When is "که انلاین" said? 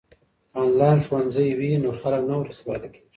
0.51-0.97